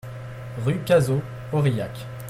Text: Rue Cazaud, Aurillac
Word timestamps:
Rue 0.65 0.79
Cazaud, 0.83 1.21
Aurillac 1.53 2.07